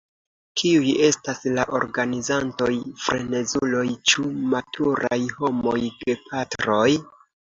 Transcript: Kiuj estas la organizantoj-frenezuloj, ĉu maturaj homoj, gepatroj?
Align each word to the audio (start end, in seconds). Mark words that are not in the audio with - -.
Kiuj 0.59 0.93
estas 1.07 1.41
la 1.57 1.65
organizantoj-frenezuloj, 1.79 3.83
ĉu 4.11 4.25
maturaj 4.55 5.19
homoj, 5.39 5.77
gepatroj? 6.01 6.89